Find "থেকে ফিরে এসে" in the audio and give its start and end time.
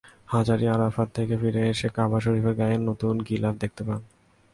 1.15-1.87